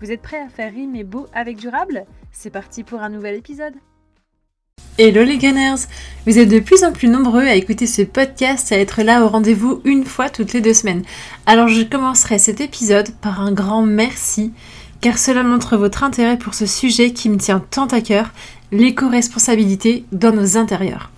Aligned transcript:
Vous 0.00 0.12
êtes 0.12 0.22
prêts 0.22 0.40
à 0.40 0.48
faire 0.48 0.72
rimer 0.72 1.02
beau 1.02 1.26
avec 1.32 1.56
durable? 1.56 2.04
C'est 2.30 2.50
parti 2.50 2.84
pour 2.84 3.00
un 3.00 3.08
nouvel 3.08 3.34
épisode 3.34 3.74
Hello 4.96 5.24
les 5.24 5.38
gunners 5.38 5.86
Vous 6.24 6.38
êtes 6.38 6.48
de 6.48 6.60
plus 6.60 6.84
en 6.84 6.92
plus 6.92 7.08
nombreux 7.08 7.42
à 7.42 7.56
écouter 7.56 7.88
ce 7.88 8.02
podcast, 8.02 8.70
à 8.70 8.78
être 8.78 9.02
là 9.02 9.24
au 9.24 9.28
rendez-vous 9.28 9.80
une 9.84 10.04
fois 10.04 10.30
toutes 10.30 10.52
les 10.52 10.60
deux 10.60 10.72
semaines. 10.72 11.02
Alors 11.46 11.66
je 11.66 11.82
commencerai 11.82 12.38
cet 12.38 12.60
épisode 12.60 13.10
par 13.20 13.40
un 13.40 13.50
grand 13.50 13.82
merci, 13.82 14.52
car 15.00 15.18
cela 15.18 15.42
montre 15.42 15.76
votre 15.76 16.04
intérêt 16.04 16.38
pour 16.38 16.54
ce 16.54 16.66
sujet 16.66 17.12
qui 17.12 17.28
me 17.28 17.36
tient 17.36 17.58
tant 17.58 17.86
à 17.86 18.00
cœur, 18.00 18.30
l'éco-responsabilité 18.70 20.04
dans 20.12 20.32
nos 20.32 20.56
intérieurs. 20.56 21.10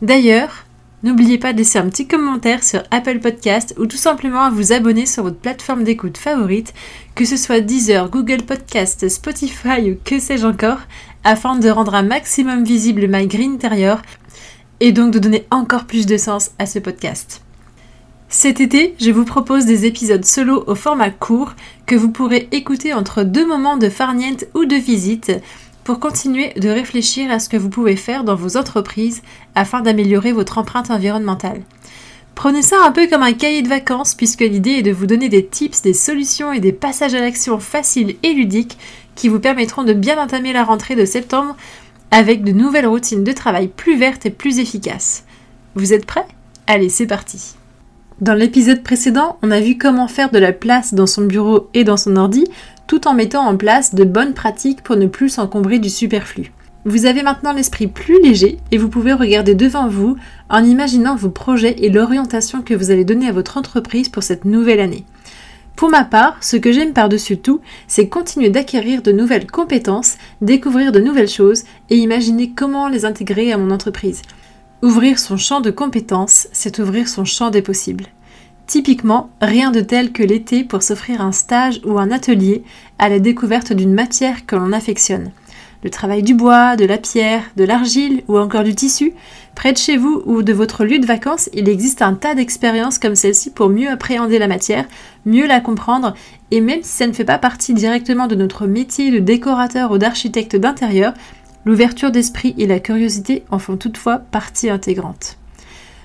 D'ailleurs, 0.00 0.64
N'oubliez 1.04 1.36
pas 1.36 1.52
de 1.52 1.58
laisser 1.58 1.80
un 1.80 1.88
petit 1.88 2.06
commentaire 2.06 2.62
sur 2.62 2.84
Apple 2.92 3.18
Podcast 3.18 3.74
ou 3.76 3.86
tout 3.86 3.96
simplement 3.96 4.42
à 4.42 4.50
vous 4.50 4.72
abonner 4.72 5.04
sur 5.04 5.24
votre 5.24 5.38
plateforme 5.38 5.82
d'écoute 5.82 6.16
favorite, 6.16 6.72
que 7.16 7.24
ce 7.24 7.36
soit 7.36 7.60
Deezer, 7.60 8.08
Google 8.08 8.42
Podcast, 8.42 9.08
Spotify 9.08 9.90
ou 9.90 9.96
que 10.04 10.20
sais-je 10.20 10.46
encore, 10.46 10.78
afin 11.24 11.56
de 11.56 11.68
rendre 11.68 11.96
un 11.96 12.04
maximum 12.04 12.62
visible 12.62 13.08
My 13.08 13.26
Green 13.26 13.54
Interior 13.54 14.00
et 14.78 14.92
donc 14.92 15.12
de 15.12 15.18
donner 15.18 15.44
encore 15.50 15.86
plus 15.86 16.06
de 16.06 16.16
sens 16.16 16.52
à 16.60 16.66
ce 16.66 16.78
podcast. 16.78 17.42
Cet 18.28 18.60
été, 18.60 18.94
je 19.00 19.10
vous 19.10 19.24
propose 19.24 19.66
des 19.66 19.86
épisodes 19.86 20.24
solo 20.24 20.62
au 20.68 20.76
format 20.76 21.10
court 21.10 21.54
que 21.84 21.96
vous 21.96 22.10
pourrez 22.10 22.48
écouter 22.52 22.94
entre 22.94 23.24
deux 23.24 23.46
moments 23.46 23.76
de 23.76 23.88
farniente 23.88 24.44
ou 24.54 24.66
de 24.66 24.76
visite 24.76 25.32
pour 25.84 26.00
continuer 26.00 26.52
de 26.54 26.68
réfléchir 26.68 27.30
à 27.30 27.38
ce 27.38 27.48
que 27.48 27.56
vous 27.56 27.70
pouvez 27.70 27.96
faire 27.96 28.24
dans 28.24 28.36
vos 28.36 28.56
entreprises 28.56 29.22
afin 29.54 29.80
d'améliorer 29.80 30.32
votre 30.32 30.58
empreinte 30.58 30.90
environnementale. 30.90 31.62
Prenez 32.34 32.62
ça 32.62 32.76
un 32.84 32.92
peu 32.92 33.08
comme 33.08 33.22
un 33.22 33.34
cahier 33.34 33.62
de 33.62 33.68
vacances 33.68 34.14
puisque 34.14 34.40
l'idée 34.40 34.70
est 34.70 34.82
de 34.82 34.92
vous 34.92 35.06
donner 35.06 35.28
des 35.28 35.44
tips, 35.44 35.82
des 35.82 35.92
solutions 35.92 36.52
et 36.52 36.60
des 36.60 36.72
passages 36.72 37.14
à 37.14 37.20
l'action 37.20 37.58
faciles 37.58 38.16
et 38.22 38.32
ludiques 38.32 38.78
qui 39.14 39.28
vous 39.28 39.40
permettront 39.40 39.84
de 39.84 39.92
bien 39.92 40.22
entamer 40.22 40.52
la 40.52 40.64
rentrée 40.64 40.96
de 40.96 41.04
septembre 41.04 41.56
avec 42.10 42.42
de 42.44 42.52
nouvelles 42.52 42.86
routines 42.86 43.24
de 43.24 43.32
travail 43.32 43.68
plus 43.68 43.96
vertes 43.96 44.26
et 44.26 44.30
plus 44.30 44.58
efficaces. 44.58 45.24
Vous 45.74 45.92
êtes 45.92 46.06
prêts? 46.06 46.26
Allez, 46.66 46.88
c'est 46.88 47.06
parti 47.06 47.54
Dans 48.22 48.34
l'épisode 48.34 48.84
précédent, 48.84 49.36
on 49.42 49.50
a 49.50 49.58
vu 49.58 49.76
comment 49.76 50.06
faire 50.06 50.30
de 50.30 50.38
la 50.38 50.52
place 50.52 50.94
dans 50.94 51.08
son 51.08 51.22
bureau 51.22 51.68
et 51.74 51.82
dans 51.82 51.96
son 51.96 52.14
ordi 52.14 52.44
tout 52.86 53.08
en 53.08 53.14
mettant 53.14 53.44
en 53.44 53.56
place 53.56 53.96
de 53.96 54.04
bonnes 54.04 54.32
pratiques 54.32 54.84
pour 54.84 54.94
ne 54.94 55.08
plus 55.08 55.28
s'encombrer 55.28 55.80
du 55.80 55.90
superflu. 55.90 56.52
Vous 56.84 57.06
avez 57.06 57.24
maintenant 57.24 57.52
l'esprit 57.52 57.88
plus 57.88 58.22
léger 58.22 58.58
et 58.70 58.78
vous 58.78 58.88
pouvez 58.88 59.12
regarder 59.12 59.56
devant 59.56 59.88
vous 59.88 60.16
en 60.48 60.62
imaginant 60.62 61.16
vos 61.16 61.30
projets 61.30 61.74
et 61.78 61.90
l'orientation 61.90 62.62
que 62.62 62.74
vous 62.74 62.92
allez 62.92 63.04
donner 63.04 63.26
à 63.26 63.32
votre 63.32 63.56
entreprise 63.56 64.08
pour 64.08 64.22
cette 64.22 64.44
nouvelle 64.44 64.78
année. 64.78 65.04
Pour 65.74 65.90
ma 65.90 66.04
part, 66.04 66.36
ce 66.44 66.56
que 66.56 66.70
j'aime 66.70 66.92
par-dessus 66.92 67.38
tout, 67.38 67.60
c'est 67.88 68.08
continuer 68.08 68.50
d'acquérir 68.50 69.02
de 69.02 69.10
nouvelles 69.10 69.50
compétences, 69.50 70.14
découvrir 70.40 70.92
de 70.92 71.00
nouvelles 71.00 71.28
choses 71.28 71.64
et 71.90 71.96
imaginer 71.96 72.52
comment 72.52 72.86
les 72.86 73.04
intégrer 73.04 73.50
à 73.50 73.58
mon 73.58 73.72
entreprise. 73.72 74.22
Ouvrir 74.82 75.20
son 75.20 75.36
champ 75.36 75.60
de 75.60 75.70
compétences, 75.70 76.48
c'est 76.50 76.80
ouvrir 76.80 77.06
son 77.06 77.24
champ 77.24 77.50
des 77.50 77.62
possibles. 77.62 78.06
Typiquement, 78.66 79.30
rien 79.40 79.70
de 79.70 79.80
tel 79.80 80.10
que 80.10 80.24
l'été 80.24 80.64
pour 80.64 80.82
s'offrir 80.82 81.20
un 81.20 81.30
stage 81.30 81.80
ou 81.84 82.00
un 82.00 82.10
atelier 82.10 82.64
à 82.98 83.08
la 83.08 83.20
découverte 83.20 83.72
d'une 83.72 83.94
matière 83.94 84.44
que 84.44 84.56
l'on 84.56 84.72
affectionne. 84.72 85.30
Le 85.84 85.90
travail 85.90 86.24
du 86.24 86.34
bois, 86.34 86.74
de 86.74 86.84
la 86.84 86.98
pierre, 86.98 87.44
de 87.56 87.62
l'argile 87.62 88.24
ou 88.26 88.38
encore 88.38 88.64
du 88.64 88.74
tissu, 88.74 89.12
près 89.54 89.72
de 89.72 89.78
chez 89.78 89.96
vous 89.96 90.20
ou 90.26 90.42
de 90.42 90.52
votre 90.52 90.84
lieu 90.84 90.98
de 90.98 91.06
vacances, 91.06 91.48
il 91.52 91.68
existe 91.68 92.02
un 92.02 92.14
tas 92.14 92.34
d'expériences 92.34 92.98
comme 92.98 93.14
celle-ci 93.14 93.50
pour 93.50 93.68
mieux 93.68 93.88
appréhender 93.88 94.40
la 94.40 94.48
matière, 94.48 94.86
mieux 95.26 95.46
la 95.46 95.60
comprendre, 95.60 96.14
et 96.50 96.60
même 96.60 96.82
si 96.82 96.90
ça 96.90 97.06
ne 97.06 97.12
fait 97.12 97.24
pas 97.24 97.38
partie 97.38 97.72
directement 97.72 98.26
de 98.26 98.34
notre 98.34 98.66
métier 98.66 99.12
de 99.12 99.20
décorateur 99.20 99.92
ou 99.92 99.98
d'architecte 99.98 100.56
d'intérieur, 100.56 101.14
l'ouverture 101.64 102.10
d'esprit 102.10 102.54
et 102.58 102.66
la 102.66 102.80
curiosité 102.80 103.44
en 103.50 103.58
font 103.58 103.76
toutefois 103.76 104.18
partie 104.18 104.70
intégrante. 104.70 105.38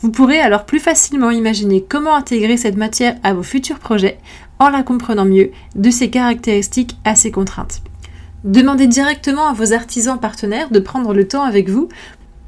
Vous 0.00 0.12
pourrez 0.12 0.38
alors 0.38 0.64
plus 0.64 0.78
facilement 0.78 1.30
imaginer 1.30 1.82
comment 1.82 2.14
intégrer 2.14 2.56
cette 2.56 2.76
matière 2.76 3.16
à 3.24 3.34
vos 3.34 3.42
futurs 3.42 3.80
projets 3.80 4.18
en 4.60 4.68
la 4.68 4.82
comprenant 4.82 5.24
mieux 5.24 5.50
de 5.74 5.90
ses 5.90 6.10
caractéristiques 6.10 6.96
à 7.04 7.16
ses 7.16 7.30
contraintes. 7.30 7.82
Demandez 8.44 8.86
directement 8.86 9.48
à 9.48 9.52
vos 9.52 9.72
artisans 9.72 10.20
partenaires 10.20 10.70
de 10.70 10.78
prendre 10.78 11.12
le 11.12 11.26
temps 11.26 11.42
avec 11.42 11.68
vous 11.68 11.88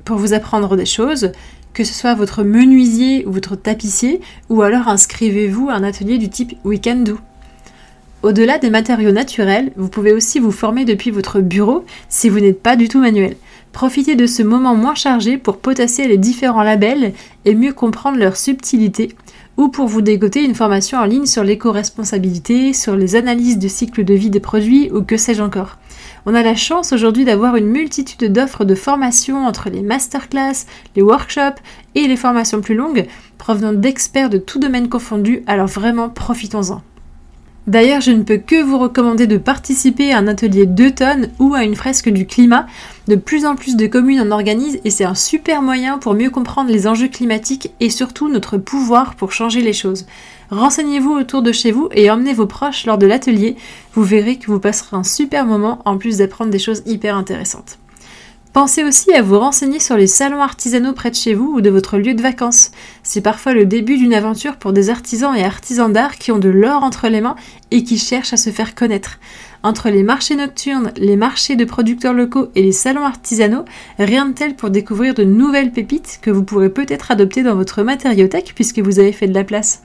pour 0.05 0.17
vous 0.17 0.33
apprendre 0.33 0.77
des 0.77 0.87
choses, 0.87 1.33
que 1.75 1.83
ce 1.83 1.95
soit 1.95 2.15
votre 2.15 2.45
menuisier 2.45 3.27
ou 3.27 3.33
votre 3.33 3.57
tapissier, 3.57 4.21
ou 4.49 4.63
alors 4.63 4.89
inscrivez-vous 4.89 5.69
à 5.69 5.75
un 5.75 5.83
atelier 5.83 6.19
du 6.19 6.29
type 6.29 6.57
Weekend 6.65 7.05
Do. 7.05 7.19
Au-delà 8.23 8.59
des 8.59 8.69
matériaux 8.69 9.13
naturels, 9.13 9.73
vous 9.77 9.89
pouvez 9.89 10.13
aussi 10.13 10.41
vous 10.41 10.51
former 10.51 10.85
depuis 10.85 11.11
votre 11.11 11.41
bureau 11.41 11.87
si 12.11 12.29
vous 12.29 12.39
n'êtes 12.39 12.63
pas 12.63 12.77
du 12.77 12.87
tout 12.87 13.01
manuel. 13.01 13.37
Profitez 13.73 14.15
de 14.15 14.27
ce 14.27 14.43
moment 14.43 14.75
moins 14.75 14.95
chargé 14.95 15.39
pour 15.39 15.57
potasser 15.57 16.07
les 16.07 16.19
différents 16.19 16.63
labels 16.63 17.15
et 17.47 17.55
mieux 17.55 17.73
comprendre 17.73 18.19
leur 18.19 18.37
subtilité, 18.37 19.17
ou 19.57 19.69
pour 19.69 19.87
vous 19.87 20.03
dégoter 20.03 20.45
une 20.45 20.55
formation 20.55 20.99
en 20.99 21.05
ligne 21.05 21.25
sur 21.25 21.45
l'éco-responsabilité, 21.45 22.75
sur 22.75 22.95
les 22.95 23.17
analyses 23.17 23.59
de 23.59 23.69
cycle 23.69 24.05
de 24.05 24.13
vie 24.13 24.29
des 24.29 24.41
produits 24.41 24.91
ou 24.93 25.03
que 25.03 25.17
sais-je 25.17 25.43
encore. 25.43 25.79
On 26.27 26.35
a 26.35 26.43
la 26.43 26.57
chance 26.57 26.93
aujourd'hui 26.93 27.25
d'avoir 27.25 27.57
une 27.57 27.69
multitude 27.69 28.31
d'offres 28.31 28.67
de 28.67 28.75
formation 28.75 29.47
entre 29.47 29.71
les 29.71 29.81
masterclass, 29.81 30.67
les 30.95 31.03
workshops 31.03 31.63
et 31.95 32.07
les 32.07 32.17
formations 32.17 32.61
plus 32.61 32.75
longues, 32.75 33.07
provenant 33.39 33.73
d'experts 33.73 34.29
de 34.29 34.37
tout 34.37 34.59
domaine 34.59 34.91
confondu, 34.91 35.43
alors 35.47 35.69
vraiment 35.69 36.11
profitons-en. 36.11 36.83
D'ailleurs, 37.71 38.01
je 38.01 38.11
ne 38.11 38.25
peux 38.25 38.39
que 38.39 38.61
vous 38.61 38.79
recommander 38.79 39.29
de 39.29 39.37
participer 39.37 40.13
à 40.13 40.19
un 40.19 40.27
atelier 40.27 40.67
d'automne 40.67 41.31
ou 41.39 41.55
à 41.55 41.63
une 41.63 41.77
fresque 41.77 42.09
du 42.09 42.27
climat. 42.27 42.67
De 43.07 43.15
plus 43.15 43.47
en 43.47 43.55
plus 43.55 43.77
de 43.77 43.87
communes 43.87 44.21
en 44.21 44.33
organisent 44.33 44.81
et 44.85 44.91
c'est 44.91 45.05
un 45.05 45.15
super 45.15 45.63
moyen 45.63 45.99
pour 45.99 46.15
mieux 46.15 46.31
comprendre 46.31 46.69
les 46.69 46.89
enjeux 46.89 47.07
climatiques 47.07 47.71
et 47.79 47.89
surtout 47.89 48.29
notre 48.29 48.59
pouvoir 48.59 49.15
pour 49.15 49.31
changer 49.31 49.61
les 49.61 49.73
choses. 49.73 50.07
Renseignez-vous 50.51 51.13
autour 51.13 51.43
de 51.43 51.53
chez 51.53 51.71
vous 51.71 51.89
et 51.93 52.11
emmenez 52.11 52.33
vos 52.33 52.47
proches 52.47 52.87
lors 52.87 52.99
de 52.99 53.07
l'atelier. 53.07 53.55
Vous 53.95 54.03
verrez 54.03 54.35
que 54.35 54.49
vous 54.49 54.59
passerez 54.59 54.97
un 54.97 55.05
super 55.05 55.47
moment 55.47 55.81
en 55.85 55.97
plus 55.97 56.19
d'apprendre 56.19 56.51
des 56.51 56.59
choses 56.59 56.83
hyper 56.87 57.17
intéressantes. 57.17 57.80
Pensez 58.53 58.83
aussi 58.83 59.13
à 59.13 59.23
vous 59.23 59.39
renseigner 59.39 59.79
sur 59.79 59.97
les 59.97 60.09
salons 60.09 60.43
artisanaux 60.43 60.93
près 60.93 61.11
de 61.11 61.15
chez 61.15 61.35
vous 61.35 61.53
ou 61.55 61.61
de 61.61 61.71
votre 61.71 61.99
lieu 61.99 62.15
de 62.15 62.23
vacances. 62.23 62.73
C'est 63.05 63.21
parfois 63.21 63.55
le 63.55 63.65
début 63.65 63.97
d'une 63.97 64.13
aventure 64.13 64.57
pour 64.57 64.73
des 64.73 64.91
artisans 64.91 65.37
et 65.37 65.45
artisans 65.45 65.93
d'art 65.93 66.17
qui 66.17 66.33
ont 66.33 66.39
de 66.41 66.49
l'or 66.49 66.83
entre 66.83 67.07
les 67.07 67.21
mains 67.21 67.37
et 67.71 67.85
qui 67.85 67.97
cherchent 67.97 68.33
à 68.33 68.37
se 68.37 68.51
faire 68.51 68.75
connaître. 68.75 69.21
Entre 69.63 69.89
les 69.89 70.03
marchés 70.03 70.35
nocturnes, 70.35 70.93
les 70.97 71.15
marchés 71.15 71.55
de 71.55 71.65
producteurs 71.65 72.13
locaux 72.13 72.49
et 72.57 72.63
les 72.63 72.73
salons 72.73 73.05
artisanaux, 73.05 73.65
rien 74.01 74.27
de 74.27 74.33
tel 74.33 74.57
pour 74.57 74.71
découvrir 74.71 75.15
de 75.15 75.23
nouvelles 75.23 75.71
pépites 75.71 76.19
que 76.21 76.31
vous 76.33 76.43
pourrez 76.43 76.71
peut-être 76.71 77.13
adopter 77.13 77.45
dans 77.45 77.55
votre 77.55 77.85
matériothèque 77.85 78.53
puisque 78.57 78.81
vous 78.81 78.99
avez 78.99 79.13
fait 79.13 79.29
de 79.29 79.35
la 79.35 79.45
place. 79.45 79.83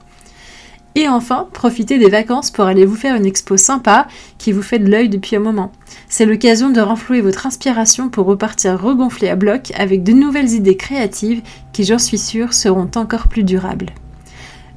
Et 0.98 1.08
enfin, 1.08 1.46
profitez 1.52 1.98
des 1.98 2.08
vacances 2.08 2.50
pour 2.50 2.64
aller 2.64 2.86
vous 2.86 2.96
faire 2.96 3.16
une 3.16 3.26
expo 3.26 3.58
sympa 3.58 4.08
qui 4.38 4.50
vous 4.50 4.62
fait 4.62 4.78
de 4.78 4.90
l'œil 4.90 5.10
depuis 5.10 5.36
un 5.36 5.40
moment. 5.40 5.70
C'est 6.08 6.24
l'occasion 6.24 6.70
de 6.70 6.80
renflouer 6.80 7.20
votre 7.20 7.46
inspiration 7.46 8.08
pour 8.08 8.24
repartir 8.24 8.80
regonfler 8.80 9.28
à 9.28 9.36
bloc 9.36 9.72
avec 9.76 10.02
de 10.02 10.12
nouvelles 10.12 10.52
idées 10.52 10.78
créatives 10.78 11.42
qui, 11.74 11.84
j'en 11.84 11.98
suis 11.98 12.16
sûre, 12.16 12.54
seront 12.54 12.90
encore 12.96 13.28
plus 13.28 13.44
durables. 13.44 13.92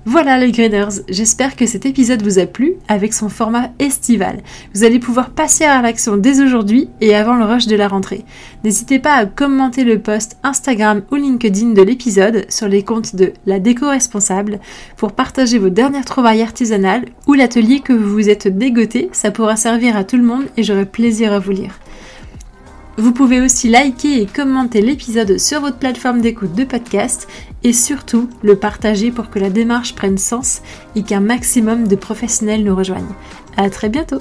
Voilà 0.06 0.38
les 0.38 0.54
Greeners, 0.54 1.04
j'espère 1.10 1.58
que 1.58 1.66
cet 1.66 1.86
épisode 1.86 2.22
vous 2.22 2.40
a 2.40 2.46
plu 2.46 2.76
avec 2.88 3.14
son 3.14 3.28
format 3.28 3.72
estival. 3.80 4.40
Vous 4.74 4.86
allez 4.86 4.98
pouvoir 4.98 5.30
passer 5.30 5.66
à 5.66 5.82
l'action 5.82 6.16
dès 6.16 6.42
aujourd'hui 6.42 6.90
et 7.02 7.14
avant 7.14 7.36
le 7.36 7.44
rush 7.44 7.68
de 7.68 7.76
la 7.76 7.90
rentrée. 7.90 8.24
N'hésitez 8.64 9.00
pas 9.00 9.14
à 9.16 9.26
commenter 9.26 9.84
le 9.84 10.00
post 10.00 10.38
Instagram 10.42 11.04
ou 11.12 11.16
LinkedIn 11.16 11.72
de 11.72 11.82
l'épisode 11.82 12.46
sur 12.50 12.70
les 12.70 12.84
comptes 12.84 13.16
de 13.16 13.34
La 13.46 13.60
Déco 13.60 13.90
Responsable 13.90 14.60
pour 14.96 15.12
partager 15.12 15.60
vos 15.60 15.70
dernières 15.70 16.06
trouvailles 16.06 16.44
artisanales 16.44 17.06
ou 17.28 17.34
l'atelier 17.34 17.82
que 17.82 17.94
vous 17.94 18.14
vous 18.14 18.30
êtes 18.30 18.48
dégoté, 18.48 19.10
ça 19.12 19.32
pourra 19.32 19.58
servir 19.58 19.98
à 19.98 20.06
tout 20.06 20.18
le 20.18 20.24
monde 20.24 20.46
et 20.56 20.64
j'aurai 20.64 20.86
plaisir 20.86 21.34
à 21.34 21.40
vous 21.40 21.52
lire. 21.52 21.78
Vous 23.00 23.14
pouvez 23.14 23.40
aussi 23.40 23.70
liker 23.70 24.22
et 24.22 24.26
commenter 24.26 24.82
l'épisode 24.82 25.38
sur 25.38 25.62
votre 25.62 25.78
plateforme 25.78 26.20
d'écoute 26.20 26.54
de 26.54 26.66
podcast 26.66 27.30
et 27.64 27.72
surtout 27.72 28.30
le 28.42 28.58
partager 28.58 29.10
pour 29.10 29.30
que 29.30 29.40
la 29.40 29.50
démarche 29.50 29.96
prenne 29.96 30.18
sens 30.18 30.62
et 30.98 31.04
qu'un 31.04 31.22
maximum 31.22 31.88
de 31.88 31.96
professionnels 31.96 32.66
nous 32.66 32.76
rejoignent. 32.76 33.16
À 33.56 33.70
très 33.70 33.88
bientôt! 33.88 34.20